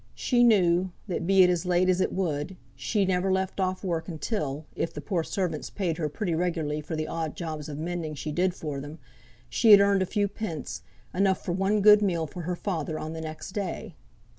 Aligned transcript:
She 0.15 0.43
knew, 0.43 0.89
that 1.07 1.27
be 1.27 1.43
it 1.43 1.49
as 1.51 1.63
late 1.63 1.87
as 1.87 2.01
it 2.01 2.11
would, 2.11 2.57
she 2.75 3.05
never 3.05 3.31
left 3.31 3.59
off 3.59 3.83
work 3.83 4.07
until 4.07 4.65
(if 4.75 4.91
the 4.91 4.99
poor 4.99 5.21
servants 5.23 5.69
paid 5.69 5.97
her 5.99 6.09
pretty 6.09 6.33
regularly 6.33 6.81
for 6.81 6.95
the 6.95 7.07
odd 7.07 7.35
jobs 7.35 7.69
of 7.69 7.77
mending 7.77 8.15
she 8.15 8.31
did 8.31 8.55
for 8.55 8.81
them) 8.81 8.97
she 9.47 9.69
had 9.69 9.79
earned 9.79 10.01
a 10.01 10.07
few 10.07 10.27
pence, 10.27 10.81
enough 11.13 11.45
for 11.45 11.51
one 11.51 11.81
good 11.81 12.01
meal 12.01 12.25
for 12.25 12.41
her 12.41 12.55
father 12.55 12.97
on 12.97 13.13
the 13.13 13.21
next 13.21 13.51
day. 13.51 13.93